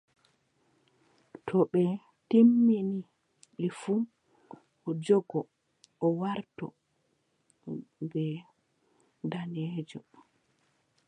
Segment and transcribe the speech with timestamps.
[1.45, 1.83] To ɓe
[2.29, 2.99] timmini
[3.65, 3.99] e fuu,
[4.87, 5.39] o jogo
[6.05, 6.65] o warto
[8.09, 8.23] ɓe
[9.31, 9.99] daneejo.